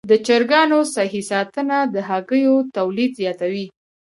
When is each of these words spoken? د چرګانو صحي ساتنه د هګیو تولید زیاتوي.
د 0.09 0.11
چرګانو 0.27 0.79
صحي 0.95 1.21
ساتنه 1.31 1.77
د 1.93 1.95
هګیو 2.09 2.55
تولید 2.77 3.11
زیاتوي. 3.19 3.65